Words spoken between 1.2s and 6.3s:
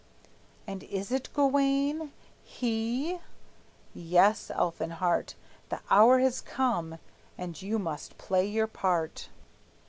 Gawayne? He? Yes, Elfinhart, The hour